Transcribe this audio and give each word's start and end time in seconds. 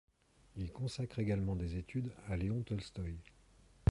Il 0.55 0.71
consacre 0.71 1.19
également 1.19 1.55
des 1.55 1.75
études 1.77 2.11
à 2.27 2.35
Léon 2.35 2.63
Tolstoï. 2.63 3.19